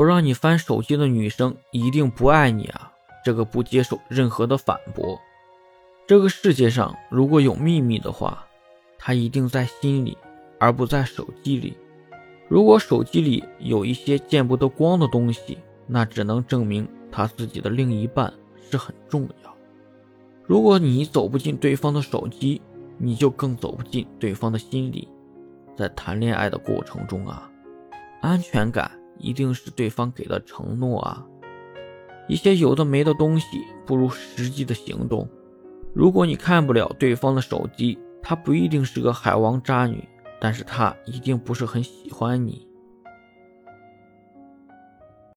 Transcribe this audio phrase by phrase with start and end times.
[0.00, 2.90] 不让你翻手机的女生一定不爱你啊！
[3.22, 5.20] 这个不接受任何的反驳。
[6.06, 8.46] 这个世界上如果有秘密的话，
[8.98, 10.16] 它一定在心里，
[10.58, 11.76] 而不在手机里。
[12.48, 18.32] 如果手机里有一些见不得光的东西，那只能证明他自己的另一半
[18.70, 19.54] 是很重要。
[20.46, 22.62] 如果你走不进对方的手机，
[22.96, 25.06] 你就更走不进对方的心里。
[25.76, 27.50] 在谈恋爱的过程中啊，
[28.22, 28.90] 安全感
[29.20, 31.24] 一定是对方给的承诺啊。
[32.28, 33.46] 一些有的没的东西
[33.86, 35.28] 不如实际的行动。
[35.92, 40.08] 如果你看不了对方的手机，他不一定是个海王渣女。
[40.42, 42.66] 但是他一定不是很喜欢你。